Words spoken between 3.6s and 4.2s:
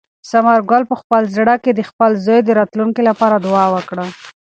وکړه.